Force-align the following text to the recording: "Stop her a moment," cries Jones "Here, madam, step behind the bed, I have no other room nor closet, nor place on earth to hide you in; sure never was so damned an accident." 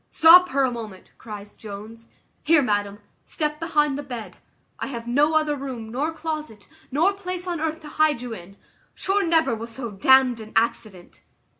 "Stop 0.09 0.49
her 0.49 0.63
a 0.63 0.71
moment," 0.71 1.11
cries 1.19 1.55
Jones 1.55 2.07
"Here, 2.41 2.63
madam, 2.63 2.97
step 3.23 3.59
behind 3.59 3.99
the 3.99 4.01
bed, 4.01 4.37
I 4.79 4.87
have 4.87 5.05
no 5.07 5.35
other 5.35 5.55
room 5.55 5.89
nor 5.91 6.11
closet, 6.11 6.67
nor 6.89 7.13
place 7.13 7.45
on 7.45 7.61
earth 7.61 7.81
to 7.81 7.87
hide 8.01 8.19
you 8.19 8.33
in; 8.33 8.57
sure 8.95 9.23
never 9.23 9.53
was 9.53 9.69
so 9.69 9.91
damned 9.91 10.39
an 10.39 10.53
accident." 10.55 11.21